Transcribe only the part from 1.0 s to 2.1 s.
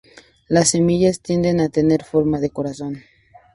tienden a tener